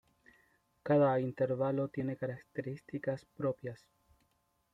Cada 0.81 1.19
intervalo 1.19 1.87
tiene 1.89 2.17
características 2.17 3.23
propias. 3.37 3.83